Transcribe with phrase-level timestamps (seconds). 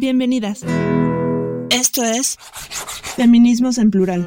[0.00, 0.62] Bienvenidas.
[1.68, 2.38] Esto es
[3.16, 4.24] Feminismos en Plural.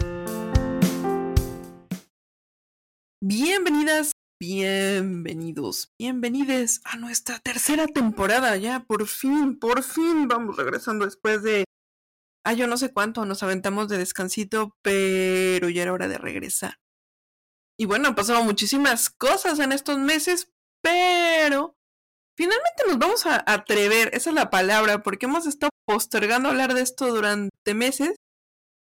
[3.20, 8.56] Bienvenidas, bienvenidos, bienvenides a nuestra tercera temporada.
[8.58, 11.64] Ya, por fin, por fin vamos regresando después de...
[12.46, 16.76] Ah, yo no sé cuánto nos aventamos de descansito, pero ya era hora de regresar.
[17.80, 20.54] Y bueno, han pasado muchísimas cosas en estos meses,
[20.84, 21.76] pero
[22.36, 26.82] finalmente nos vamos a atrever, esa es la palabra, porque hemos estado postergando hablar de
[26.82, 28.16] esto durante meses.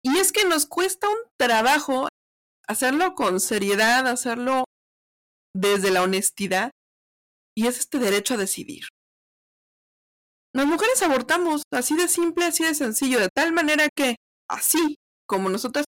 [0.03, 2.09] Y es que nos cuesta un trabajo
[2.67, 4.65] hacerlo con seriedad, hacerlo
[5.55, 6.71] desde la honestidad,
[7.57, 8.85] y es este derecho a decidir.
[10.55, 14.17] Las mujeres abortamos así de simple, así de sencillo, de tal manera que
[14.49, 14.97] así
[15.27, 15.85] como nosotras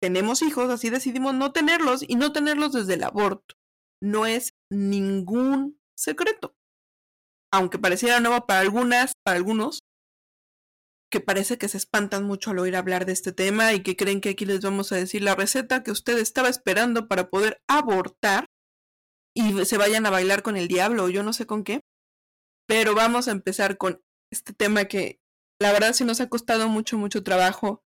[0.00, 3.54] tenemos hijos, así decidimos no tenerlos y no tenerlos desde el aborto.
[4.00, 6.54] No es ningún secreto
[7.52, 9.80] aunque pareciera nuevo para algunas, para algunos,
[11.10, 14.20] que parece que se espantan mucho al oír hablar de este tema y que creen
[14.20, 18.46] que aquí les vamos a decir la receta que usted estaba esperando para poder abortar
[19.34, 21.80] y se vayan a bailar con el diablo o yo no sé con qué.
[22.66, 25.18] Pero vamos a empezar con este tema que
[25.60, 27.82] la verdad sí nos ha costado mucho, mucho trabajo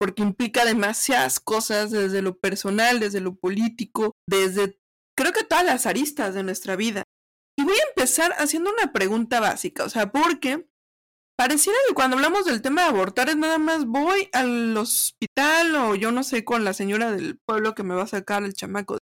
[0.00, 4.78] porque implica demasiadas cosas desde lo personal, desde lo político, desde
[5.16, 7.01] creo que todas las aristas de nuestra vida.
[7.56, 10.66] Y voy a empezar haciendo una pregunta básica, o sea, porque
[11.36, 15.94] pareciera que cuando hablamos del tema de abortar es nada más voy al hospital o
[15.94, 18.98] yo no sé con la señora del pueblo que me va a sacar el chamaco.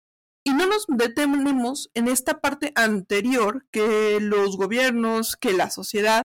[0.44, 6.22] Y no nos detenemos en esta parte anterior que los gobiernos, que la sociedad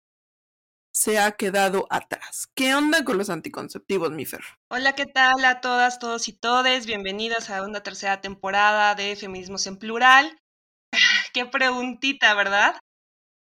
[0.95, 2.49] se ha quedado atrás.
[2.55, 4.45] ¿Qué onda con los anticonceptivos, mi Fer?
[4.71, 6.87] Hola, ¿qué tal a todas, todos y todes?
[6.87, 10.41] Bienvenidas a una tercera temporada de Feminismos en Plural.
[11.33, 12.77] Qué preguntita, ¿verdad?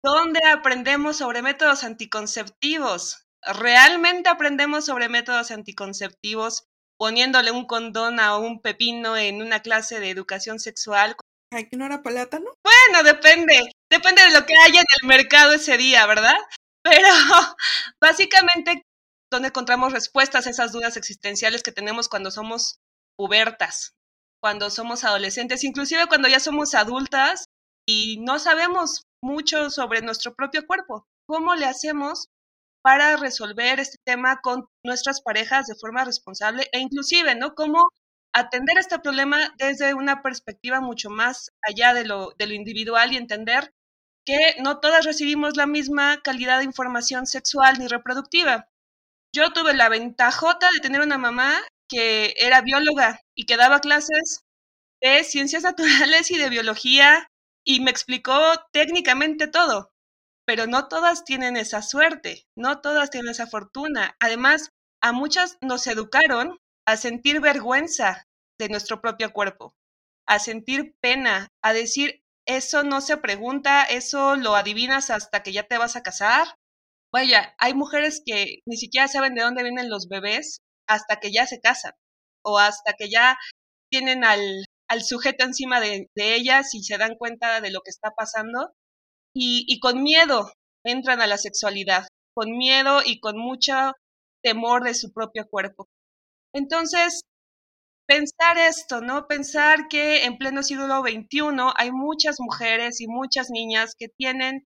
[0.02, 3.26] ¿Dónde aprendemos sobre métodos anticonceptivos?
[3.42, 6.64] ¿Realmente aprendemos sobre métodos anticonceptivos
[6.98, 11.16] poniéndole un condón a un pepino en una clase de educación sexual?
[11.52, 12.50] Ay, que no era plátano.
[12.62, 13.72] Bueno, depende.
[13.91, 16.36] Depende de lo que haya en el mercado ese día, ¿verdad?
[16.82, 17.08] Pero
[18.00, 18.82] básicamente,
[19.30, 22.78] ¿dónde encontramos respuestas a esas dudas existenciales que tenemos cuando somos
[23.20, 23.92] pubertas,
[24.40, 27.46] cuando somos adolescentes, inclusive cuando ya somos adultas
[27.86, 31.06] y no sabemos mucho sobre nuestro propio cuerpo.
[31.26, 32.28] ¿Cómo le hacemos
[32.82, 37.54] para resolver este tema con nuestras parejas de forma responsable e inclusive, ¿no?
[37.54, 37.90] Cómo
[38.32, 43.16] atender este problema desde una perspectiva mucho más allá de lo, de lo individual y
[43.16, 43.72] entender
[44.24, 48.68] que no todas recibimos la misma calidad de información sexual ni reproductiva.
[49.34, 54.44] Yo tuve la ventajota de tener una mamá que era bióloga y que daba clases
[55.02, 57.26] de ciencias naturales y de biología
[57.64, 58.38] y me explicó
[58.72, 59.90] técnicamente todo,
[60.46, 64.16] pero no todas tienen esa suerte, no todas tienen esa fortuna.
[64.20, 64.70] Además,
[65.02, 68.26] a muchas nos educaron a sentir vergüenza
[68.58, 69.74] de nuestro propio cuerpo,
[70.26, 75.64] a sentir pena, a decir, eso no se pregunta, eso lo adivinas hasta que ya
[75.64, 76.46] te vas a casar.
[77.12, 81.46] Vaya, hay mujeres que ni siquiera saben de dónde vienen los bebés hasta que ya
[81.46, 81.92] se casan
[82.44, 83.38] o hasta que ya
[83.90, 84.66] tienen al,
[85.02, 88.72] sujeto encima de, ellas y se dan cuenta de lo que está pasando
[89.34, 90.52] y, y con miedo
[90.84, 93.92] entran a la sexualidad, con miedo y con mucho
[94.42, 95.86] temor de su propio cuerpo.
[96.52, 97.20] Entonces,
[98.08, 99.28] pensar esto, ¿no?
[99.28, 104.64] Pensar que en pleno siglo XXI hay muchas mujeres y muchas niñas que tienen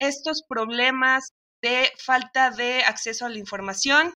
[0.00, 1.28] estos problemas
[1.62, 4.14] de falta de acceso a la información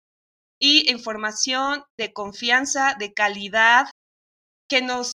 [0.60, 3.90] y información de confianza, de calidad,
[4.68, 5.12] que nos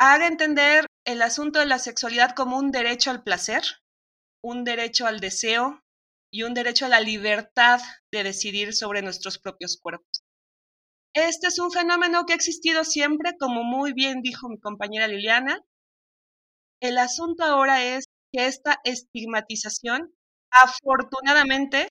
[0.00, 3.62] haga entender el asunto de la sexualidad como un derecho al placer,
[4.42, 5.80] un derecho al deseo
[6.32, 7.80] y un derecho a la libertad
[8.10, 10.22] de decidir sobre nuestros propios cuerpos.
[11.14, 15.60] Este es un fenómeno que ha existido siempre, como muy bien dijo mi compañera Liliana.
[16.80, 20.14] El asunto ahora es que esta estigmatización,
[20.50, 21.88] afortunadamente,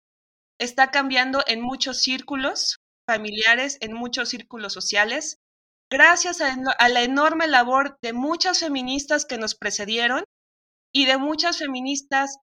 [0.60, 5.40] está cambiando en muchos círculos familiares, en muchos círculos sociales,
[5.90, 6.56] gracias a,
[6.90, 10.24] la enorme labor de muchas feministas que nos precedieron
[10.94, 12.38] y de muchas feministas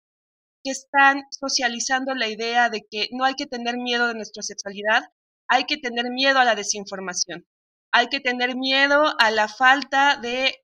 [0.63, 5.03] que están socializando la idea de que no hay que tener miedo de nuestra sexualidad,
[5.49, 7.45] hay que tener miedo a la desinformación,
[7.91, 10.55] hay que tener miedo a la falta de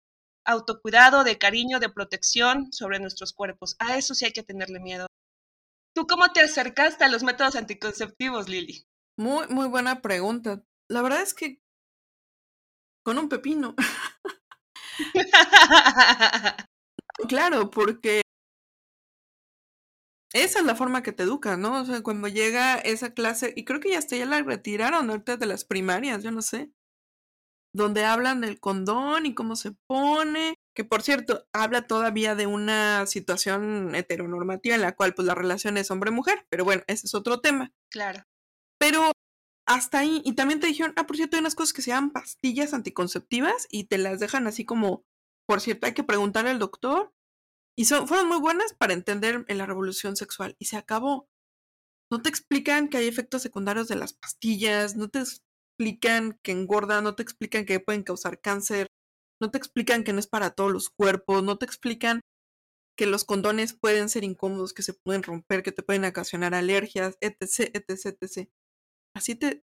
[0.46, 3.76] autocuidado, de cariño, de protección sobre nuestros cuerpos.
[3.80, 5.08] A eso sí hay que tenerle miedo.
[6.00, 8.88] ¿Tú cómo te acercaste a los métodos anticonceptivos, Lili?
[9.18, 10.64] Muy, muy buena pregunta.
[10.88, 11.60] La verdad es que
[13.04, 13.76] con un pepino.
[17.28, 18.22] claro, porque
[20.32, 21.82] esa es la forma que te educan, ¿no?
[21.82, 25.36] O sea, cuando llega esa clase, y creo que ya hasta ya la retiraron ahorita
[25.36, 26.72] de las primarias, yo no sé,
[27.74, 33.06] donde hablan del condón y cómo se pone, que por cierto, habla todavía de una
[33.06, 37.42] situación heteronormativa en la cual pues la relación es hombre-mujer, pero bueno, ese es otro
[37.42, 37.74] tema.
[37.90, 38.24] Claro.
[38.80, 39.12] Pero
[39.66, 42.12] hasta ahí, y también te dijeron, ah, por cierto, hay unas cosas que se llaman
[42.12, 45.04] pastillas anticonceptivas y te las dejan así como,
[45.48, 47.14] por cierto, hay que preguntarle al doctor.
[47.78, 50.56] Y son, fueron muy buenas para entender en la revolución sexual.
[50.60, 51.30] Y se acabó.
[52.12, 57.04] No te explican que hay efectos secundarios de las pastillas, no te explican que engordan,
[57.04, 58.88] no te explican que pueden causar cáncer,
[59.42, 62.22] no te explican que no es para todos los cuerpos, no te explican
[62.98, 67.18] que los condones pueden ser incómodos, que se pueden romper, que te pueden ocasionar alergias,
[67.22, 68.50] etc, etc, etc.
[69.16, 69.64] Así te,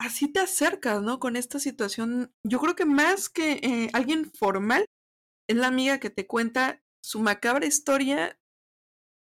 [0.00, 1.20] así te acercas, ¿no?
[1.20, 2.34] Con esta situación.
[2.44, 4.86] Yo creo que más que eh, alguien formal,
[5.48, 8.36] es la amiga que te cuenta su macabra historia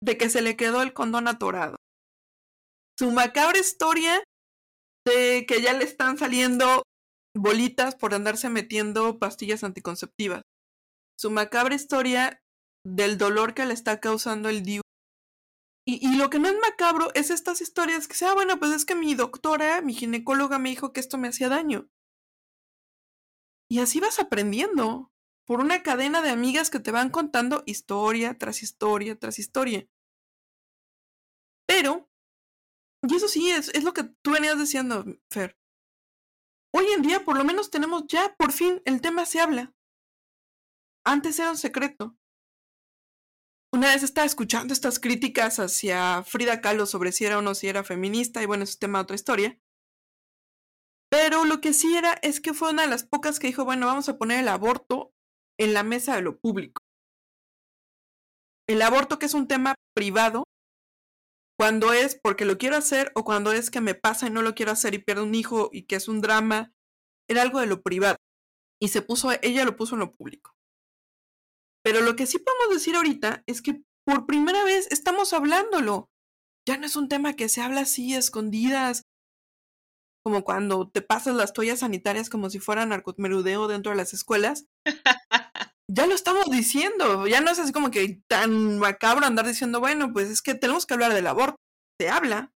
[0.02, 1.76] de que se le quedó el condón atorado.
[2.98, 4.24] Su macabra historia
[5.06, 6.84] de que ya le están saliendo
[7.36, 10.42] bolitas por andarse metiendo pastillas anticonceptivas.
[11.18, 12.42] Su macabra historia
[12.86, 14.82] del dolor que le está causando el DIU.
[15.88, 18.86] Y, lo que no es macabro es estas historias que sea, ah, bueno, pues es
[18.86, 21.88] que mi doctora, mi ginecóloga me dijo que esto me hacía daño.
[23.70, 25.12] Y así vas aprendiendo,
[25.46, 29.88] por una cadena de amigas que te van contando historia tras historia tras historia.
[31.68, 32.10] Pero,
[33.04, 35.56] y eso sí, es, es lo que tú venías diciendo, Fer.
[36.78, 39.74] Hoy en día por lo menos tenemos ya, por fin, el tema se habla.
[41.06, 42.18] Antes era un secreto.
[43.72, 47.70] Una vez estaba escuchando estas críticas hacia Frida Kahlo sobre si era o no si
[47.70, 49.58] era feminista, y bueno, es tema de otra historia.
[51.10, 53.86] Pero lo que sí era es que fue una de las pocas que dijo, bueno,
[53.88, 55.14] vamos a poner el aborto
[55.58, 56.82] en la mesa de lo público.
[58.68, 60.44] El aborto que es un tema privado,
[61.58, 64.56] cuando es porque lo quiero hacer o cuando es que me pasa y no lo
[64.56, 66.74] quiero hacer y pierdo un hijo y que es un drama,
[67.30, 68.18] era algo de lo privado.
[68.82, 70.56] Y se puso, ella lo puso en lo público.
[71.84, 76.10] Pero lo que sí podemos decir ahorita es que por primera vez estamos hablándolo.
[76.68, 79.04] Ya no es un tema que se habla así, escondidas,
[80.26, 84.66] como cuando te pasas las toallas sanitarias como si fuera narcomerudeo dentro de las escuelas.
[85.88, 90.12] ya lo estamos diciendo, ya no es así como que tan macabro andar diciendo, bueno,
[90.14, 91.58] pues es que tenemos que hablar del aborto.
[92.00, 92.52] Se habla.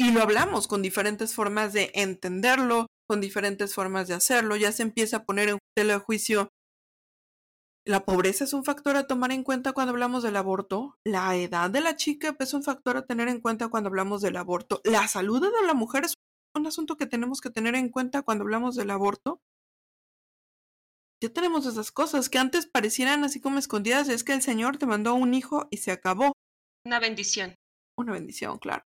[0.00, 4.56] Y lo hablamos con diferentes formas de entenderlo, con diferentes formas de hacerlo.
[4.56, 6.48] Ya se empieza a poner en tela de juicio.
[7.84, 10.96] La pobreza es un factor a tomar en cuenta cuando hablamos del aborto.
[11.04, 14.36] La edad de la chica es un factor a tener en cuenta cuando hablamos del
[14.36, 14.80] aborto.
[14.84, 16.14] La salud de la mujer es
[16.54, 19.40] un asunto que tenemos que tener en cuenta cuando hablamos del aborto
[21.20, 24.08] ya tenemos esas cosas que antes parecieran así como escondidas.
[24.08, 26.32] Es que el Señor te mandó un hijo y se acabó.
[26.84, 27.54] Una bendición.
[27.96, 28.84] Una bendición, claro.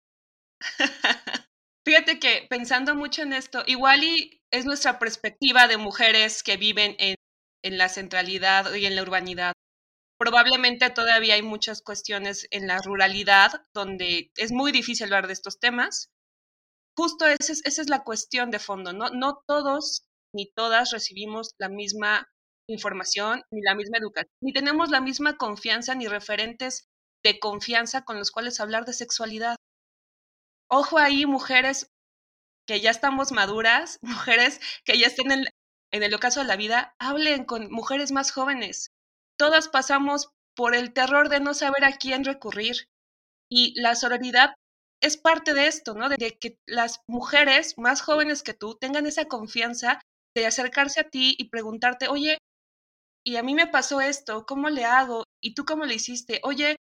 [1.86, 6.94] Fíjate que pensando mucho en esto, igual y es nuestra perspectiva de mujeres que viven
[6.98, 7.14] en,
[7.64, 9.54] en la centralidad y en la urbanidad.
[10.19, 15.60] Probablemente todavía hay muchas cuestiones en la ruralidad donde es muy difícil hablar de estos
[15.60, 16.10] temas.
[16.96, 19.10] Justo esa es, esa es la cuestión de fondo, ¿no?
[19.10, 22.28] No todos ni todas recibimos la misma
[22.69, 26.88] información, ni la misma educación, ni tenemos la misma confianza, ni referentes
[27.25, 29.56] de confianza con los cuales hablar de sexualidad.
[30.70, 31.90] Ojo ahí, mujeres
[32.66, 35.44] que ya estamos maduras, mujeres que ya estén en,
[35.92, 38.90] en el ocaso de la vida, hablen con mujeres más jóvenes.
[39.38, 42.88] Todas pasamos por el terror de no saber a quién recurrir.
[43.50, 44.54] Y la sororidad
[45.00, 46.08] es parte de esto, ¿no?
[46.08, 50.00] De, que las mujeres más jóvenes que tú tengan esa confianza
[50.35, 52.38] de acercarse a ti y preguntarte, oye,
[53.25, 55.25] y a mí me pasó esto, ¿cómo le hago?
[55.42, 56.40] ¿Y tú cómo le hiciste?
[56.44, 56.76] Oye,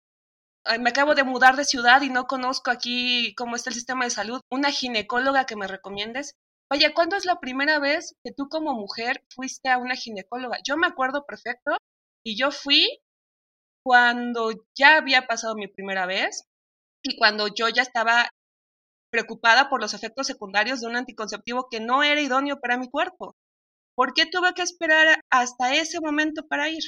[0.80, 4.10] me acabo de mudar de ciudad y no conozco aquí cómo está el sistema de
[4.10, 4.40] salud.
[4.50, 6.34] ¿Una ginecóloga que me recomiendes?
[6.70, 10.58] Oye, ¿cuándo es la primera vez que tú como mujer fuiste a una ginecóloga?
[10.66, 11.76] Yo me acuerdo perfecto
[12.24, 13.00] y yo fui
[13.82, 16.44] cuando ya había pasado mi primera vez
[17.02, 18.28] y cuando yo ya estaba
[19.10, 23.36] preocupada por los efectos secundarios de un anticonceptivo que no era idóneo para mi cuerpo.
[23.94, 26.84] ¿Por qué tuve que esperar hasta ese momento para ir?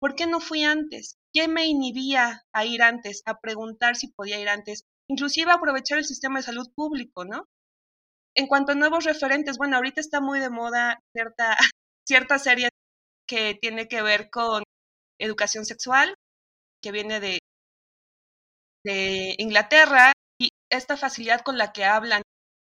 [0.00, 1.18] ¿Por qué no fui antes?
[1.32, 4.84] ¿Qué me inhibía a ir antes, a preguntar si podía ir antes?
[5.08, 7.46] Inclusive aprovechar el sistema de salud público, ¿no?
[8.36, 11.56] En cuanto a nuevos referentes, bueno, ahorita está muy de moda cierta,
[12.06, 12.68] cierta serie
[13.26, 14.62] que tiene que ver con
[15.18, 16.14] educación sexual,
[16.82, 17.38] que viene de,
[18.84, 20.12] de Inglaterra,
[20.70, 22.22] esta facilidad con la que hablan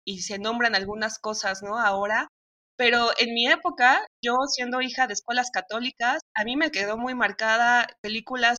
[0.07, 1.79] y se nombran algunas cosas, ¿no?
[1.79, 2.29] Ahora,
[2.77, 7.15] pero en mi época, yo siendo hija de escuelas católicas, a mí me quedó muy
[7.15, 8.59] marcada películas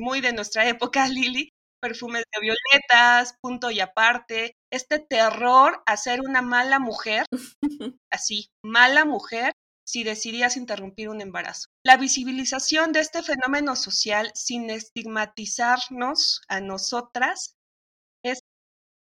[0.00, 6.20] muy de nuestra época, Lili, perfumes de violetas, punto y aparte, este terror a ser
[6.20, 7.26] una mala mujer,
[8.10, 9.52] así, mala mujer,
[9.86, 11.66] si decidías interrumpir un embarazo.
[11.84, 17.54] La visibilización de este fenómeno social sin estigmatizarnos a nosotras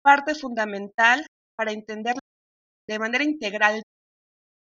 [0.03, 1.25] parte fundamental
[1.57, 2.15] para entender
[2.87, 3.81] de manera integral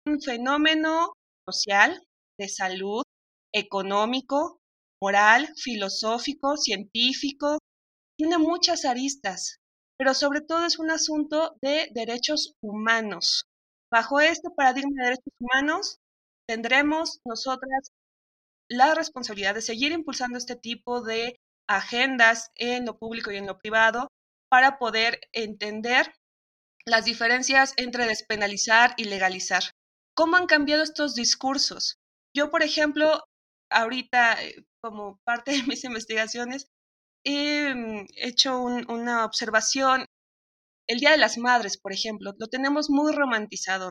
[0.08, 1.14] un fenómeno
[1.48, 2.02] social
[2.40, 3.04] de salud,
[3.54, 4.60] económico,
[5.02, 7.60] moral, filosófico, científico,
[8.18, 9.58] tiene muchas aristas,
[9.98, 13.44] pero sobre todo es un asunto de derechos humanos.
[13.92, 15.98] Bajo este paradigma de derechos humanos,
[16.48, 17.92] tendremos nosotras
[18.70, 21.36] la responsabilidad de seguir impulsando este tipo de
[21.68, 24.10] agendas en lo público y en lo privado
[24.50, 26.14] para poder entender
[26.86, 29.64] las diferencias entre despenalizar y legalizar.
[30.16, 31.98] ¿Cómo han cambiado estos discursos?
[32.34, 33.24] Yo, por ejemplo,
[33.72, 36.68] ahorita, eh, como parte de mis investigaciones,
[37.26, 40.06] he mm, hecho una observación.
[40.88, 43.90] El Día de las Madres, por ejemplo, lo tenemos muy romantizado.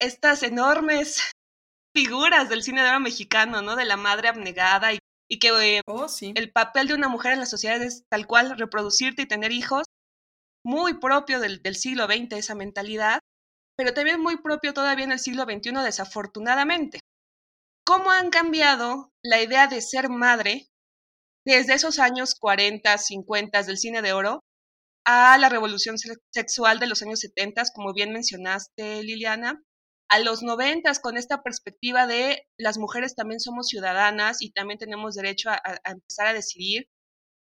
[0.00, 1.18] Estas enormes
[1.94, 3.76] figuras del cine de oro mexicano, ¿no?
[3.76, 4.98] De la madre abnegada y,
[5.38, 6.32] que eh, oh, sí.
[6.36, 9.84] el papel de una mujer en la sociedad es tal cual reproducirte y tener hijos,
[10.64, 13.20] muy propio del, del siglo XX esa mentalidad,
[13.76, 17.00] pero también muy propio todavía en el siglo XXI desafortunadamente.
[17.84, 20.68] ¿Cómo han cambiado la idea de ser madre
[21.44, 24.40] desde esos años 40, 50 del cine de oro
[25.04, 25.96] a la revolución
[26.30, 29.60] sexual de los años 70, como bien mencionaste, Liliana,
[30.12, 35.14] a los 90 con esta perspectiva de las mujeres también somos ciudadanas y también tenemos
[35.14, 36.86] derecho a, a empezar a decidir,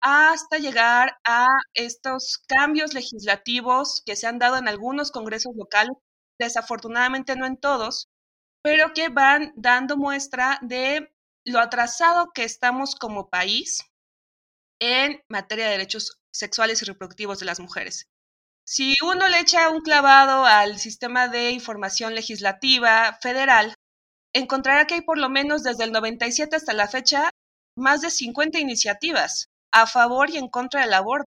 [0.00, 5.96] hasta llegar a estos cambios legislativos que se han dado en algunos congresos locales,
[6.40, 8.08] desafortunadamente no en todos,
[8.60, 11.12] pero que van dando muestra de
[11.44, 13.84] lo atrasado que estamos como país
[14.80, 18.08] en materia de derechos sexuales y reproductivos de las mujeres.
[18.70, 23.72] Si uno le echa un clavado al sistema de información legislativa federal,
[24.34, 27.30] encontrará que hay por lo menos desde el 97 hasta la fecha
[27.78, 31.24] más de 50 iniciativas a favor y en contra del aborto,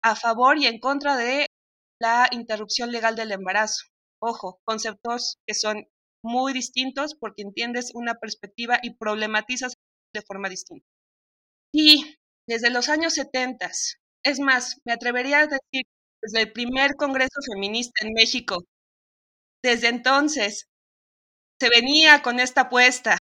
[0.00, 1.48] a favor y en contra de
[2.00, 3.86] la interrupción legal del embarazo.
[4.22, 5.88] Ojo, conceptos que son
[6.24, 9.74] muy distintos porque entiendes una perspectiva y problematizas
[10.14, 10.86] de forma distinta.
[11.74, 12.14] Y
[12.46, 13.72] desde los años 70,
[14.22, 15.84] es más, me atrevería a decir,
[16.22, 18.64] desde el primer Congreso Feminista en México,
[19.62, 20.66] desde entonces
[21.60, 23.18] se venía con esta apuesta.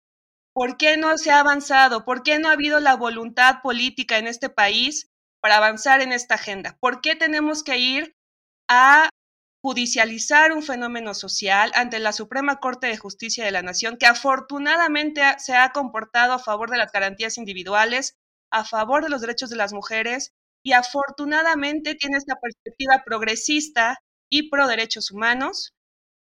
[0.53, 2.03] ¿Por qué no se ha avanzado?
[2.03, 5.07] ¿Por qué no ha habido la voluntad política en este país
[5.41, 6.77] para avanzar en esta agenda?
[6.79, 8.15] ¿Por qué tenemos que ir
[8.69, 9.09] a
[9.63, 15.21] judicializar un fenómeno social ante la Suprema Corte de Justicia de la Nación, que afortunadamente
[15.37, 18.15] se ha comportado a favor de las garantías individuales,
[18.51, 23.99] a favor de los derechos de las mujeres y afortunadamente tiene esta perspectiva progresista
[24.29, 25.73] y pro derechos humanos,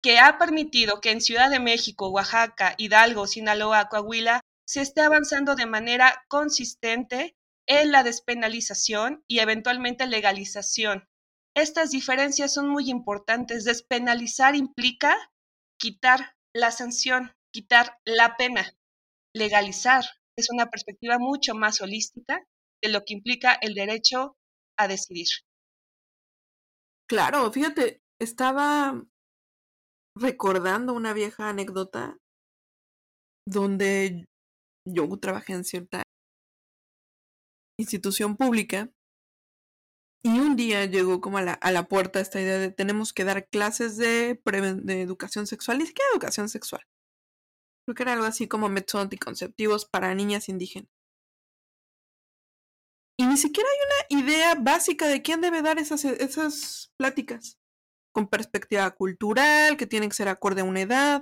[0.03, 5.55] que ha permitido que en Ciudad de México, Oaxaca, Hidalgo, Sinaloa, Coahuila, se esté avanzando
[5.55, 11.09] de manera consistente en la despenalización y eventualmente legalización
[11.57, 13.65] estas diferencias son muy importantes.
[13.65, 15.17] Despenalizar implica
[15.81, 18.77] quitar la sanción, quitar la pena.
[19.35, 20.05] Legalizar
[20.37, 22.45] es una perspectiva mucho más holística
[22.93, 24.37] lo que implica el derecho
[24.79, 25.27] a decidir.
[27.09, 29.05] Claro, fíjate, estaba
[30.17, 32.19] recordando una vieja anécdota
[33.47, 34.25] donde
[34.87, 36.03] yo trabajé en cierta
[37.79, 38.91] institución pública
[40.25, 43.25] y un día llegó como a la, a la puerta esta idea de tenemos que
[43.25, 44.41] dar clases de,
[44.83, 46.83] de educación sexual, ni siquiera educación sexual.
[47.87, 50.91] Creo que era algo así como métodos anticonceptivos para niñas indígenas.
[53.37, 57.59] Y ni siquiera hay una idea básica de quién debe dar esas, pláticas.
[58.15, 61.21] Con perspectiva cultural, que tienen que ser acorde a una edad.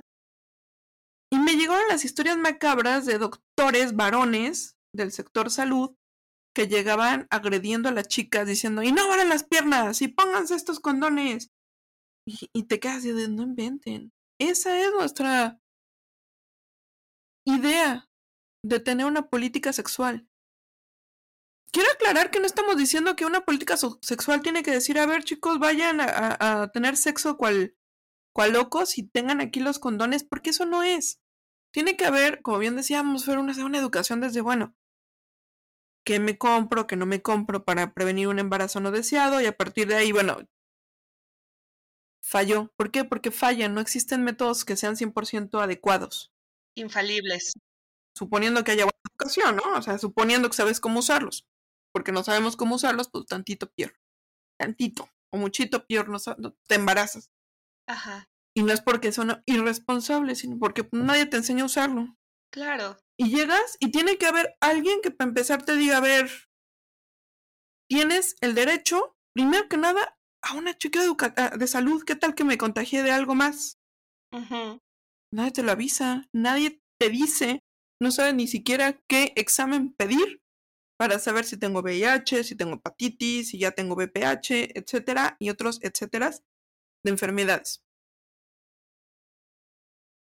[1.29, 5.93] Y me llegaron las historias macabras de doctores varones del sector salud
[6.55, 10.79] que llegaban agrediendo a las chicas diciendo, y no abran las piernas, y pónganse estos
[10.79, 11.49] condones.
[12.25, 14.13] Y, te quedas de, no inventen.
[14.39, 15.59] Esa es nuestra
[17.45, 18.07] idea
[18.63, 20.29] de tener una política sexual.
[21.71, 25.23] Quiero aclarar que no estamos diciendo que una política sexual tiene que decir, a ver
[25.23, 27.75] chicos, vayan a, tener sexo cual,
[28.33, 31.19] cual locos y tengan aquí los condones, porque eso no es.
[31.71, 34.75] Tiene que haber, como bien decíamos, una, una educación desde, bueno,
[36.05, 39.57] qué me compro, qué no me compro para prevenir un embarazo no deseado y a
[39.57, 40.47] partir de ahí, bueno,
[42.25, 42.71] falló.
[42.77, 43.03] ¿Por qué?
[43.03, 46.31] Porque fallan, no existen métodos que sean 100% adecuados.
[46.75, 47.53] Infalibles.
[48.17, 49.77] suponiendo que haya buena educación, ¿no?
[49.77, 51.45] O sea, suponiendo que sabes cómo usarlos,
[51.95, 53.93] porque no sabemos cómo usarlos, pues tantito peor,
[54.59, 56.19] tantito o muchito peor, no,
[56.67, 57.31] te embarazas.
[57.87, 58.29] Ajá.
[58.53, 62.17] Y no es porque son irresponsables, sino porque nadie te enseña a usarlo.
[62.51, 62.97] Claro.
[63.17, 66.29] Y llegas y tiene que haber alguien que para empezar te diga, a ver,
[67.89, 72.03] tienes el derecho, primero que nada, a una chica de salud.
[72.03, 73.79] ¿Qué tal que me contagié de algo más?
[75.31, 77.63] Nadie te lo avisa, nadie te dice,
[78.01, 80.41] no sabe ni siquiera qué examen pedir
[80.97, 85.79] para saber si tengo VIH, si tengo hepatitis, si ya tengo VPH, etcétera, y otros
[85.81, 86.31] etcétera
[87.03, 87.83] de enfermedades.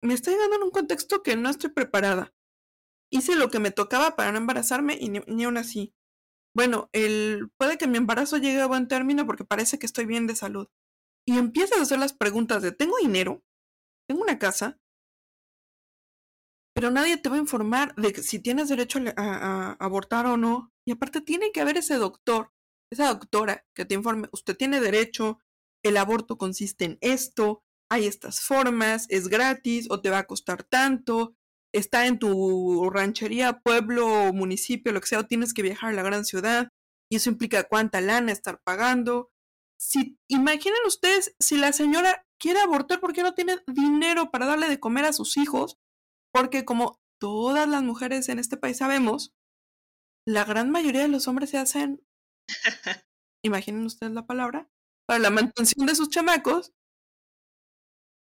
[0.01, 2.33] Me estoy dando en un contexto que no estoy preparada.
[3.11, 5.93] Hice lo que me tocaba para no embarazarme y ni, aún así.
[6.55, 10.27] Bueno, el, puede que mi embarazo llegue a buen término porque parece que estoy bien
[10.27, 10.67] de salud.
[11.27, 13.43] Y empiezas a hacer las preguntas de ¿tengo dinero?
[14.07, 14.79] ¿Tengo una casa?
[16.79, 20.71] Pero nadie te va a informar de si tienes derecho a, abortar o no.
[20.87, 22.53] Y aparte tiene que haber ese doctor,
[22.89, 25.39] esa doctora que te informe, usted tiene derecho,
[25.83, 30.63] el aborto consiste en esto, hay estas formas, es gratis o te va a costar
[30.63, 31.35] tanto,
[31.73, 36.03] está en tu ranchería, pueblo, municipio, lo que sea, o tienes que viajar a la
[36.03, 36.69] gran ciudad
[37.11, 39.31] y eso implica cuánta lana estar pagando.
[39.77, 44.79] Si imaginen ustedes si la señora quiere abortar porque no tiene dinero para darle de
[44.79, 45.77] comer a sus hijos,
[46.33, 49.33] porque como todas las mujeres en este país sabemos,
[50.27, 52.05] la gran mayoría de los hombres se hacen,
[53.43, 54.69] imaginen ustedes la palabra,
[55.07, 56.73] para la mantención de sus chamacos,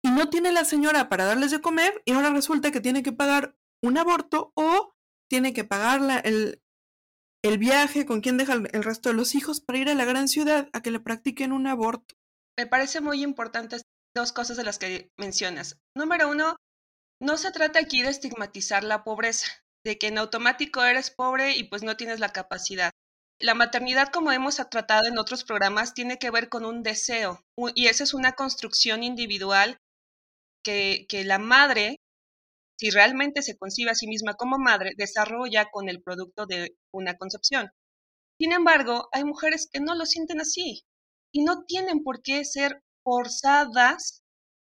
[0.03, 3.11] y no tiene la señora para darles de comer, y ahora resulta que tiene que
[3.11, 4.95] pagar un aborto o
[5.29, 6.61] tiene que pagar el,
[7.43, 10.27] el viaje con quien deja el resto de los hijos para ir a la gran
[10.27, 12.15] ciudad a que le practiquen un aborto.
[12.57, 13.77] Me parece muy importante
[14.15, 15.79] dos cosas de las que mencionas.
[15.95, 16.57] Número uno,
[17.21, 19.45] no se trata aquí de estigmatizar la pobreza,
[19.85, 22.91] de que en automático eres pobre y pues no tienes la capacidad.
[23.39, 27.39] La maternidad, como hemos tratado en otros programas, tiene que ver con un deseo
[27.75, 29.77] y esa es una construcción individual
[30.63, 31.97] que, que la madre,
[32.79, 37.17] si realmente se concibe a sí misma como madre, desarrolla con el producto de una
[37.17, 37.69] concepción.
[38.39, 40.83] Sin embargo, hay mujeres que no lo sienten así
[41.31, 44.23] y no tienen por qué ser forzadas,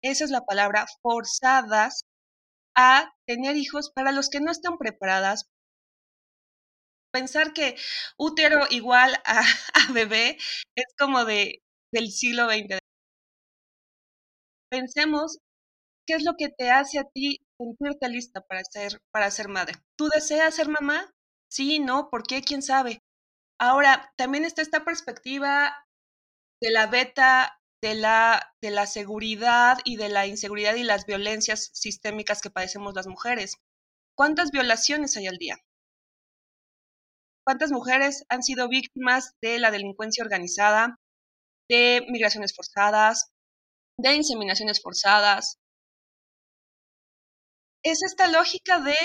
[0.02, 2.04] esa es la palabra, forzadas
[2.76, 5.50] a tener hijos para los que no están preparadas.
[7.12, 7.76] Pensar que
[8.18, 9.44] útero igual a,
[9.94, 10.38] bebé
[10.76, 12.80] es como de, del siglo XX.
[14.70, 15.38] Pensemos
[16.08, 19.76] qué es lo que te hace a ti sentirte lista para ser, para ser madre.
[19.98, 21.14] ¿Tú deseas ser mamá?
[21.50, 22.42] Sí, no, ¿por qué?
[22.42, 23.04] ¿Quién sabe?
[23.60, 25.86] Ahora, también está esta perspectiva
[26.62, 31.70] de la beta de la, de la seguridad y de la inseguridad y las violencias
[31.74, 33.58] sistémicas que padecemos las mujeres.
[34.16, 35.58] ¿Cuántas violaciones hay al día?
[37.46, 40.96] ¿Cuántas mujeres han sido víctimas de la delincuencia organizada,
[41.70, 43.34] de migraciones forzadas,
[44.00, 45.58] de inseminaciones forzadas?
[47.84, 48.96] Es esta lógica de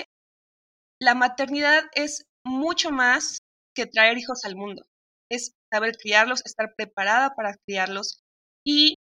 [1.00, 3.40] la maternidad es mucho más
[3.74, 4.84] que traer hijos al mundo.
[5.28, 8.22] Es saber criarlos, estar preparada para criarlos,
[8.70, 8.96] y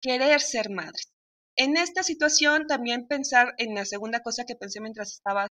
[0.00, 1.12] querer ser madres.
[1.56, 5.48] En esta situación también pensar en la segunda cosa que pensé mientras estaba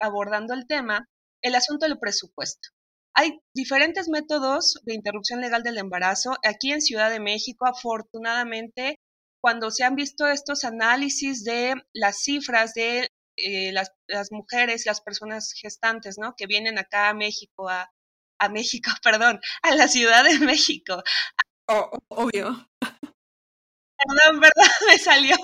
[0.00, 1.06] abordando el tema,
[1.40, 2.70] el asunto del presupuesto.
[3.14, 6.34] Hay diferentes métodos de interrupción legal del embarazo.
[6.44, 8.98] Aquí en Ciudad de México, afortunadamente,
[9.40, 13.92] cuando se han visto estos análisis de las cifras de eh, las,
[14.32, 16.34] mujeres, las personas gestantes, ¿no?
[16.36, 17.88] Que vienen acá a México, a,
[18.40, 21.04] a México, perdón, a la Ciudad de México
[21.66, 22.68] obvio.
[23.98, 25.36] Perdón, perdón, me salió,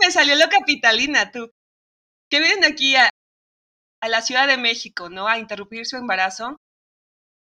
[0.00, 1.50] me salió lo capitalina, tú.
[2.30, 3.10] Que vienen aquí a,
[4.00, 5.28] a la Ciudad de México, ¿no?
[5.28, 6.60] A interrumpir su embarazo.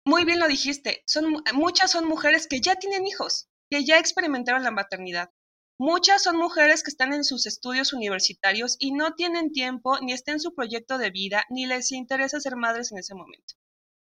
[0.04, 4.62] Muy bien lo dijiste, son, muchas son mujeres que ya tienen hijos, que ya experimentaron
[4.62, 5.30] la maternidad.
[5.78, 10.34] Muchas son mujeres que están en sus estudios universitarios y no tienen tiempo, ni están
[10.34, 13.54] en su proyecto de vida, ni les interesa ser madres en ese momento.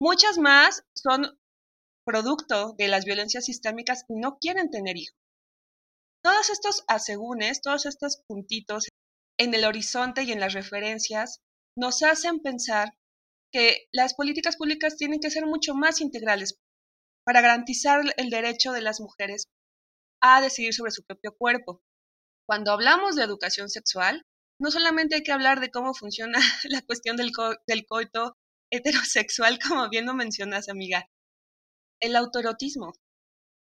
[0.01, 1.39] Muchas más son
[2.05, 5.17] producto de las violencias sistémicas y no quieren tener hijos.
[6.23, 8.89] Todos estos asegúnes, todos estos puntitos
[9.39, 11.41] en el horizonte y en las referencias
[11.77, 12.97] nos hacen pensar
[13.53, 16.59] que las políticas públicas tienen que ser mucho más integrales
[17.25, 19.49] para garantizar el derecho de las mujeres
[20.23, 21.83] a decidir sobre su propio cuerpo.
[22.47, 24.25] Cuando hablamos de educación sexual,
[24.61, 27.33] no solamente hay que hablar de cómo funciona la cuestión del,
[27.67, 28.37] del coito
[28.71, 31.09] heterosexual, como bien lo mencionas, amiga,
[32.03, 32.93] el autoerotismo,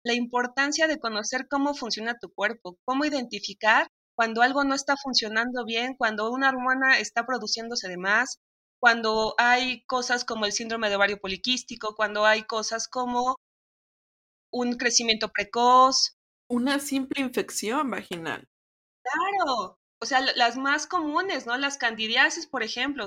[0.04, 5.66] la importancia de conocer cómo funciona tu cuerpo, cómo identificar cuando algo no está funcionando
[5.66, 8.40] bien, cuando una hormona está produciéndose de más,
[8.82, 13.38] cuando hay cosas como el síndrome de ovario poliquístico, cuando hay cosas como
[14.52, 16.18] un crecimiento precoz.
[16.50, 18.48] Una simple infección vaginal.
[19.04, 21.58] Claro, o sea, las más comunes, ¿no?
[21.58, 23.06] Las candidiasis, por ejemplo.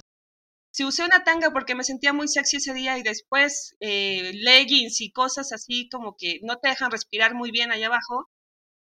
[0.75, 5.01] Si usé una tanga porque me sentía muy sexy ese día y después eh, leggings
[5.03, 8.31] y cosas así como que no te dejan respirar muy bien allá abajo,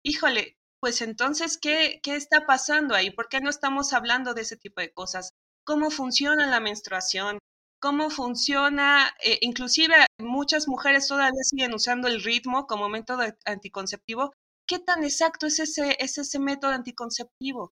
[0.04, 3.12] híjole, pues entonces, ¿qué, qué está pasando ahí?
[3.12, 5.34] ¿Por qué no estamos hablando de ese tipo de cosas?
[5.65, 7.39] ¿Cómo funciona la menstruación?
[7.82, 9.12] ¿Cómo funciona?
[9.23, 14.34] Eh, inclusive muchas mujeres todavía siguen usando el ritmo como método anticonceptivo.
[14.67, 17.73] ¿Qué tan exacto es ese, es ese método anticonceptivo?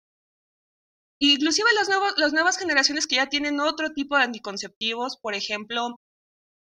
[1.22, 5.96] Inclusive las, nuevos, las nuevas generaciones que ya tienen otro tipo de anticonceptivos, por ejemplo,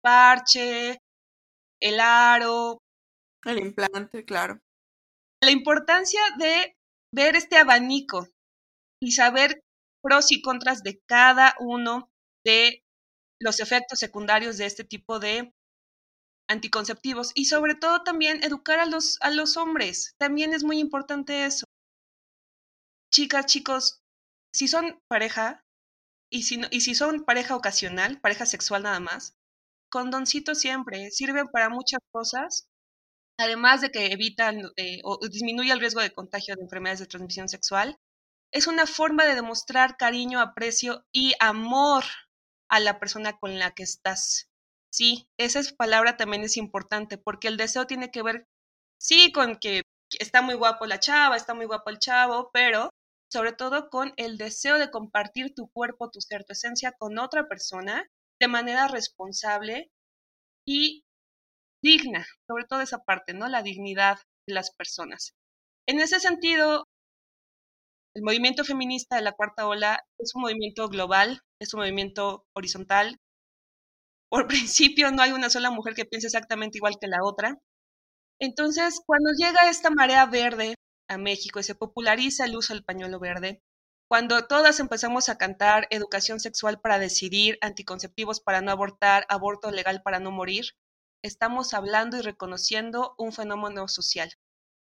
[0.02, 1.00] parche,
[1.80, 2.78] el aro.
[3.44, 4.60] El implante, claro.
[5.42, 6.76] La importancia de
[7.12, 8.28] ver este abanico
[9.02, 9.60] y saber
[10.02, 12.08] pros y contras de cada uno
[12.44, 12.82] de
[13.40, 15.52] los efectos secundarios de este tipo de
[16.48, 20.14] anticonceptivos y sobre todo también educar a los, a los hombres.
[20.18, 21.66] También es muy importante eso.
[23.12, 24.00] Chicas, chicos,
[24.56, 25.62] si son pareja
[26.30, 29.36] y si, y si son pareja ocasional, pareja sexual nada más,
[29.90, 32.66] condoncito siempre, sirven para muchas cosas,
[33.38, 37.50] además de que evitan eh, o disminuye el riesgo de contagio de enfermedades de transmisión
[37.50, 37.98] sexual,
[38.50, 42.04] es una forma de demostrar cariño, aprecio y amor
[42.70, 44.48] a la persona con la que estás.
[44.90, 48.46] Sí, esa palabra también es importante porque el deseo tiene que ver,
[48.98, 49.82] sí, con que
[50.18, 52.88] está muy guapo la chava, está muy guapo el chavo, pero
[53.30, 58.08] sobre todo con el deseo de compartir tu cuerpo, tu ser, esencia con otra persona
[58.40, 59.90] de manera responsable
[60.66, 61.04] y
[61.82, 63.48] digna, sobre todo esa parte, ¿no?
[63.48, 65.34] La dignidad de las personas.
[65.88, 66.84] En ese sentido,
[68.14, 73.18] el movimiento feminista de la cuarta ola es un movimiento global, es un movimiento horizontal.
[74.30, 77.58] Por principio no hay una sola mujer que piense exactamente igual que la otra.
[78.40, 80.74] Entonces, cuando llega esta marea verde
[81.08, 83.62] a México y se populariza el uso del pañuelo verde,
[84.08, 90.02] cuando todas empezamos a cantar educación sexual para decidir, anticonceptivos para no abortar, aborto legal
[90.02, 90.76] para no morir,
[91.24, 94.32] estamos hablando y reconociendo un fenómeno social.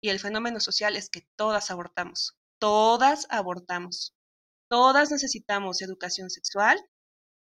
[0.01, 4.13] Y el fenómeno social es que todas abortamos, todas abortamos,
[4.69, 6.79] todas necesitamos educación sexual,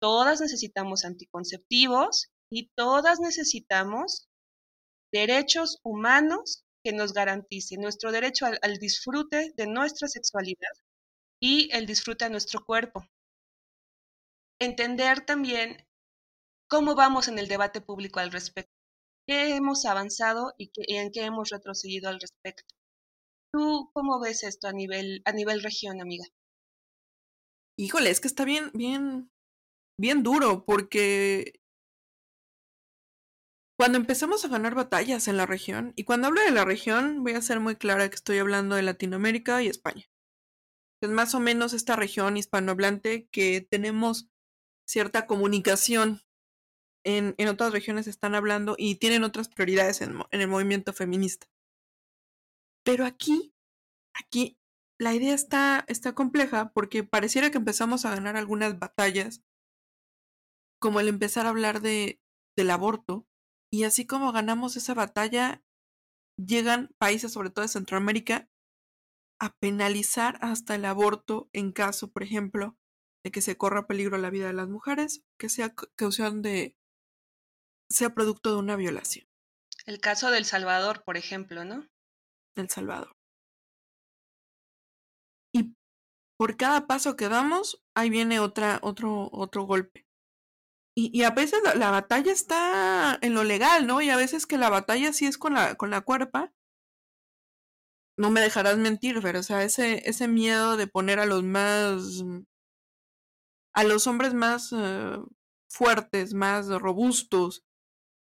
[0.00, 4.28] todas necesitamos anticonceptivos y todas necesitamos
[5.12, 10.72] derechos humanos que nos garanticen nuestro derecho al, disfrute de nuestra sexualidad
[11.40, 13.06] y el disfrute de nuestro cuerpo.
[14.58, 15.86] Entender también
[16.68, 18.72] cómo vamos en el debate público al respecto,
[19.26, 22.74] qué hemos avanzado y, en qué hemos retrocedido al respecto.
[23.52, 26.24] ¿Tú cómo ves esto a nivel, a nivel región, amiga?
[27.76, 29.30] Híjole, es que está bien, bien,
[29.98, 31.59] bien duro, porque
[33.80, 37.32] cuando empezamos a ganar batallas en la región, y cuando hablo de la región, voy
[37.32, 40.04] a ser muy clara que estoy hablando de Latinoamérica y España.
[41.02, 44.28] Es más o menos esta región hispanohablante que tenemos
[44.86, 46.20] cierta comunicación.
[47.06, 51.46] En, en otras regiones están hablando y tienen otras prioridades en, el movimiento feminista.
[52.84, 53.54] Pero aquí,
[54.12, 54.58] aquí,
[54.98, 59.42] la idea está, está compleja porque pareciera que empezamos a ganar algunas batallas,
[60.78, 62.20] como el empezar a hablar de,
[62.58, 63.26] del aborto,
[63.72, 65.62] y así como ganamos esa batalla,
[66.36, 68.48] llegan países, sobre todo de Centroamérica,
[69.40, 72.76] a penalizar hasta el aborto en caso, por ejemplo,
[73.24, 76.76] de que se corra peligro la vida de las mujeres, que sea causación de
[77.90, 79.26] sea producto de una violación.
[79.86, 81.88] El caso del Salvador, por ejemplo, ¿no?
[82.54, 83.16] El Salvador.
[85.52, 85.74] Y
[86.38, 90.06] por cada paso que damos, ahí viene otra, otro, otro golpe.
[90.96, 94.00] Y, y a veces la, la, batalla está en lo legal, ¿no?
[94.02, 96.52] Y a veces que la batalla sí es con la, con la cuerpa.
[98.18, 102.22] No me dejarás mentir, pero o sea, ese, ese miedo de poner a los más.
[103.74, 105.26] a los hombres más uh,
[105.70, 107.64] fuertes, más robustos,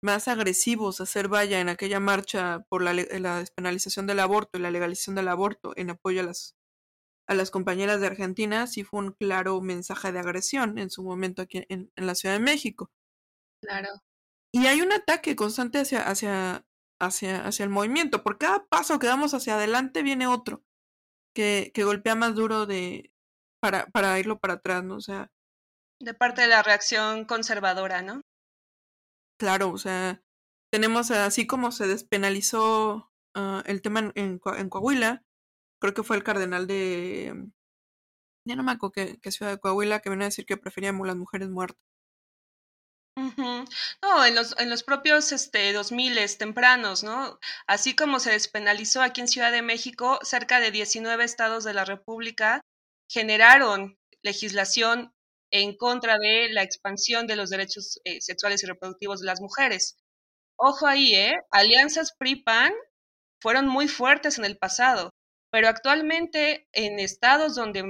[0.04, 4.62] más agresivos a hacer vaya en aquella marcha por la, la, despenalización del aborto y
[4.62, 6.56] la legalización del aborto en apoyo a las,
[7.30, 11.44] a las compañeras de Argentina, sí fue un claro mensaje de agresión en su momento
[11.44, 12.92] aquí en, en la Ciudad de México.
[13.62, 13.90] Claro.
[14.52, 16.66] Y hay un ataque constante hacia, hacia,
[17.00, 18.24] hacia, hacia el movimiento.
[18.24, 20.64] Por cada paso que damos hacia adelante viene otro
[21.36, 23.14] que, que golpea más duro de
[23.62, 24.96] para, para irlo para atrás, ¿no?
[24.96, 25.30] O sea.
[26.02, 28.22] De parte de la reacción conservadora, ¿no?
[29.40, 30.24] Claro, o sea,
[30.72, 35.24] tenemos así como se despenalizó uh, el tema en, en, en, Coahuila,
[35.80, 37.34] creo que fue el cardenal de,
[38.46, 41.16] ya no me acuerdo qué, ciudad de Coahuila, que venía a decir que preferíamos las
[41.16, 41.80] mujeres muertas.
[44.02, 47.38] No, en los, en los propios este, 2000 tempranos, ¿no?
[47.68, 51.86] Así como se despenalizó aquí en Ciudad de México, cerca de 19 estados de la
[51.86, 52.62] República
[53.10, 55.14] generaron legislación
[55.52, 59.98] en contra de la expansión de los derechos eh, sexuales y reproductivos de las mujeres.
[60.56, 61.36] Ojo ahí, ¿eh?
[61.52, 62.74] Alianzas PRI-PAN
[63.42, 65.12] fueron muy fuertes en el pasado,
[65.52, 67.82] pero actualmente en estados donde,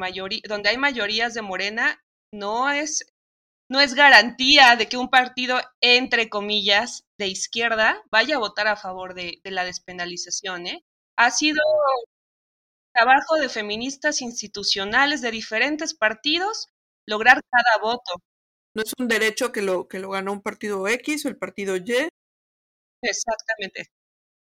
[0.48, 3.13] donde hay mayorías de Morena, no es,
[3.69, 8.76] no es garantía de que un partido, entre comillas, de izquierda vaya a votar a
[8.76, 10.67] favor de, de la despenalización.
[10.67, 10.86] ¿eh?
[11.17, 11.60] Ha sido
[12.93, 16.69] trabajo de feministas institucionales de diferentes partidos
[17.08, 18.22] lograr cada voto.
[18.76, 21.76] No es un derecho que lo, que lo ganó un partido X o el partido
[21.76, 22.10] Y.
[23.02, 23.89] Exactamente.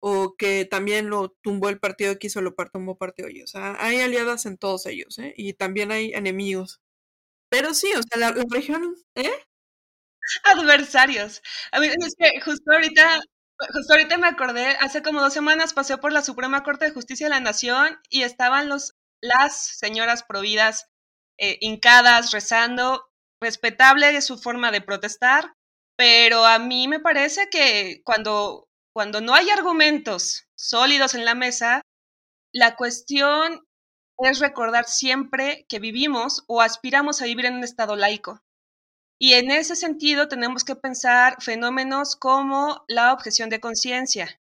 [0.03, 3.43] O que también lo tumbó el partido X o lo tumbó partido Y.
[3.43, 5.35] O sea, hay aliadas en todos ellos, ¿eh?
[5.37, 6.81] Y también hay enemigos.
[7.51, 9.31] Pero sí, o sea, la, región, ¿eh?
[10.45, 11.43] Adversarios.
[11.73, 13.21] A mí es que justo ahorita
[13.73, 17.27] Justo ahorita me acordé, hace como dos semanas pasé por la Suprema Corte de Justicia
[17.27, 20.89] de la Nación y estaban los, las señoras providas
[21.39, 23.09] eh, hincadas, rezando,
[23.41, 25.55] respetable su forma de protestar,
[25.97, 31.83] pero a mí me parece que cuando, cuando no hay argumentos sólidos en la mesa,
[32.53, 33.67] la cuestión
[34.19, 38.43] es recordar siempre que vivimos o aspiramos a vivir en un estado laico.
[39.19, 44.41] Y en ese sentido tenemos que pensar fenómenos como la objeción de conciencia.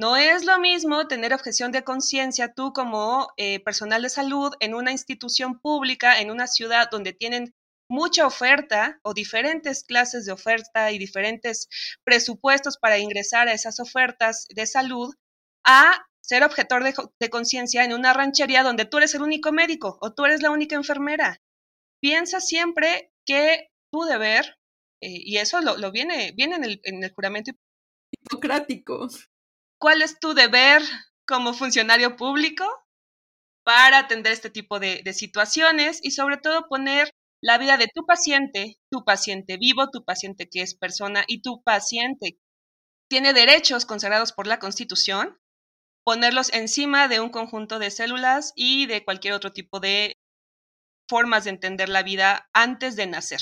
[0.00, 4.74] No es lo mismo tener objeción de conciencia tú como eh, personal de salud en
[4.74, 7.54] una institución pública, en una ciudad donde tienen
[7.92, 11.68] mucha oferta o diferentes clases de oferta y diferentes
[12.04, 15.14] presupuestos para ingresar a esas ofertas de salud,
[15.62, 20.14] a ser objetor de conciencia en una ranchería donde tú eres el único médico o
[20.14, 21.42] tú eres la única enfermera.
[22.00, 24.56] Piensa siempre que tu deber,
[25.02, 27.52] eh, y eso lo, viene, viene en el, en el juramento
[28.10, 29.06] hipocrático.
[29.78, 30.80] ¿Cuál es tu deber
[31.26, 32.64] como funcionario público
[33.64, 38.06] para atender este tipo de, de situaciones y sobre todo poner la vida de tu
[38.06, 42.38] paciente, tu paciente vivo, tu paciente que es persona y tu paciente
[43.10, 45.38] tiene derechos consagrados por la Constitución,
[46.04, 50.16] ponerlos encima de un conjunto de células y de cualquier otro tipo de
[51.08, 53.40] formas de entender la vida antes de nacer.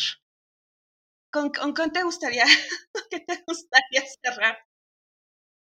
[1.32, 2.44] ¿Con, con, te gustaría,
[3.10, 4.58] qué te gustaría cerrar?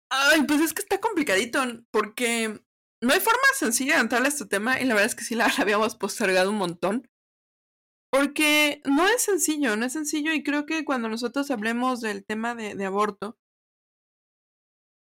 [0.10, 2.60] Ay, pues es que está complicadito, porque
[3.02, 5.36] no hay forma sencilla de entrar a este tema y la verdad es que sí
[5.36, 7.10] la, habíamos postergado un montón.
[8.14, 12.54] Porque no es sencillo, no es sencillo y creo que cuando nosotros hablemos del tema
[12.54, 13.40] de, de aborto,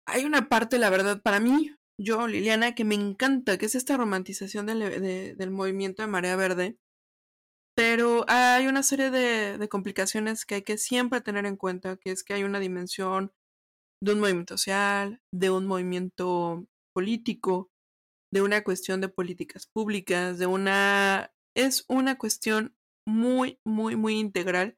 [0.05, 3.95] hay una parte, la verdad, para mí, yo, Liliana, que me encanta, que es esta
[3.95, 6.77] romantización del, del movimiento de Marea Verde,
[7.73, 12.25] pero hay una serie de, complicaciones que hay que siempre tener en cuenta, que es
[12.25, 13.31] que hay una dimensión
[14.03, 17.69] de un movimiento social, de un movimiento político,
[18.33, 21.31] de una cuestión de políticas públicas, de una...
[21.55, 22.75] es una cuestión
[23.07, 24.77] muy, muy, muy integral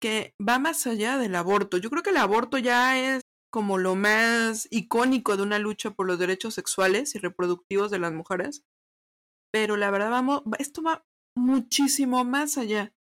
[0.00, 1.76] que va más allá del aborto.
[1.76, 6.06] Yo creo que el aborto ya es como lo más icónico de una lucha por
[6.06, 8.64] los derechos sexuales y reproductivos de las mujeres.
[9.52, 11.04] Pero la verdad, vamos, esto va
[11.36, 12.94] muchísimo más allá.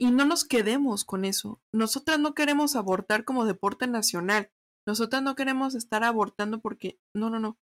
[0.00, 1.60] Y no nos quedemos con eso.
[1.72, 4.50] Nosotras no queremos abortar como deporte nacional.
[4.86, 6.98] Nosotras no queremos estar abortando porque...
[7.14, 7.58] No, no, no.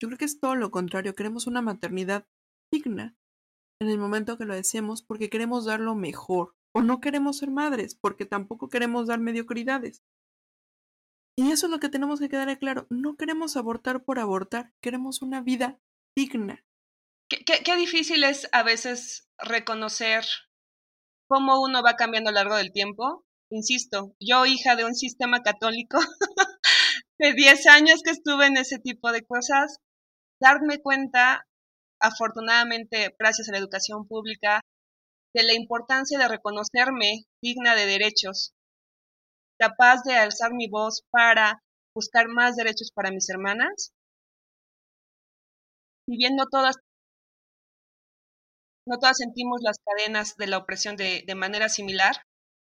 [0.00, 1.14] Yo creo que es todo lo contrario.
[1.14, 2.26] Queremos una maternidad
[2.72, 3.16] digna
[3.80, 6.54] en el momento que lo deseemos porque queremos dar lo mejor.
[6.74, 10.02] O no queremos ser madres porque tampoco queremos dar mediocridades.
[11.38, 12.86] Y eso es lo que tenemos que quedar claro.
[12.90, 14.72] No queremos abortar por abortar.
[14.82, 15.78] Queremos una vida
[16.16, 16.64] digna.
[17.28, 20.24] Qué, difícil es a veces reconocer
[21.28, 23.24] cómo uno va cambiando a lo largo del tiempo.
[23.50, 25.98] Insisto, yo hija de un sistema católico
[27.18, 29.78] de 10 años que estuve en ese tipo de cosas,
[30.40, 31.46] darme cuenta,
[32.00, 34.60] afortunadamente, gracias a la educación pública,
[35.34, 38.54] de la importancia de reconocerme digna de derechos,
[39.58, 41.62] capaz de alzar mi voz para
[41.94, 43.92] buscar más derechos para mis hermanas.
[46.08, 46.76] Y viendo todas
[48.86, 52.22] no todas sentimos las cadenas de la opresión de, manera similar.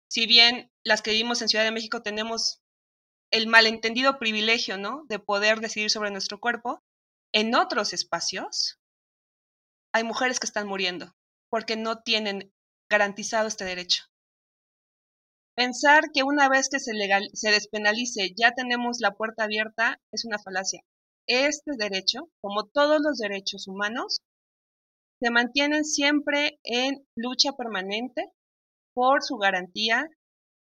[0.09, 2.61] Si bien las que vivimos en Ciudad de México tenemos
[3.33, 5.05] el malentendido privilegio, ¿no?
[5.09, 6.83] De poder decidir sobre nuestro cuerpo,
[7.33, 8.80] en otros espacios
[9.93, 11.15] hay mujeres que están muriendo
[11.51, 12.53] porque no tienen
[12.91, 14.05] garantizado este derecho.
[15.57, 20.25] Pensar que una vez que se, legal, se despenalice ya tenemos la puerta abierta es
[20.25, 20.81] una falacia.
[21.27, 24.19] este derecho, como todos los derechos humanos,
[25.23, 28.33] se mantienen siempre en lucha permanente
[28.95, 30.09] por su garantía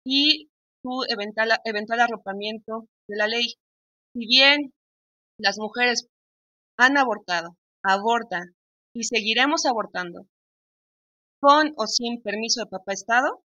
[0.06, 0.50] y
[0.82, 3.54] su eventual, eventual arropamiento de la ley.
[4.14, 4.72] Si bien
[5.38, 6.06] las mujeres
[6.78, 8.54] han abortado, abortan
[8.94, 10.26] y seguiremos abortando,
[11.40, 13.44] con o sin permiso de papá Estado,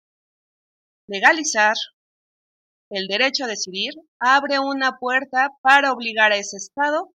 [1.07, 1.75] legalizar
[2.89, 7.13] el derecho a decidir abre una puerta para obligar a ese Estado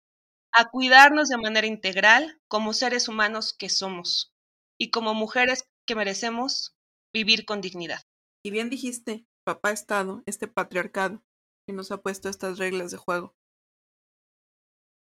[0.53, 4.33] a cuidarnos de manera integral como seres humanos que somos
[4.79, 6.75] y como mujeres que merecemos
[7.13, 8.03] vivir con dignidad.
[8.45, 11.23] Y bien dijiste, papá Estado, este patriarcado
[11.67, 13.35] que nos ha puesto estas reglas de juego.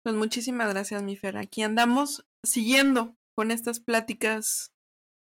[0.03, 1.37] Pues muchísimas gracias, mi Fer.
[1.37, 4.72] Aquí andamos siguiendo con estas pláticas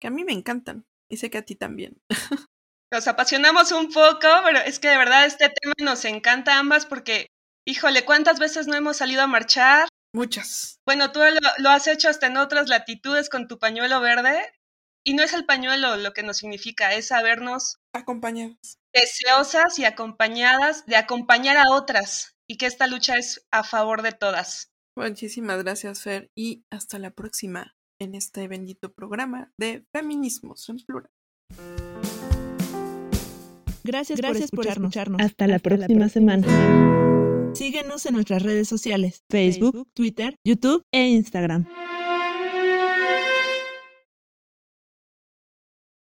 [0.00, 2.00] que a mí me encantan y sé que a ti también.
[2.92, 7.26] Nos apasionamos un poco, pero es que de verdad este tema nos encanta ambas porque,
[7.66, 9.88] híjole, ¿cuántas veces no hemos salido a marchar?
[10.14, 10.78] Muchas.
[10.86, 14.48] Bueno, tú lo, lo has hecho hasta en otras latitudes con tu pañuelo verde
[15.04, 20.86] y no es el pañuelo lo que nos significa, es sabernos acompañadas, deseosas y acompañadas
[20.86, 24.70] de acompañar a otras y que esta lucha es a favor de todas.
[24.96, 31.10] Muchísimas gracias, Fer, y hasta la próxima en este bendito programa de Feminismos en Plural.
[33.84, 35.20] Gracias, Gracias por, escucharnos.
[35.20, 37.52] Hasta, la, próxima semana.
[37.54, 41.66] Síguenos en nuestras redes sociales, Facebook, Twitter, YouTube e Instagram.